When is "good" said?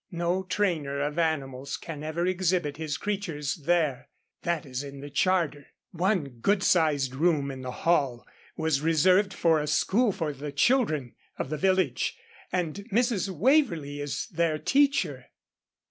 6.39-6.63